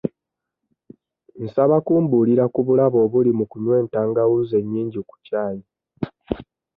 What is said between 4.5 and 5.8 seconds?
ennyingi ku ccaayi.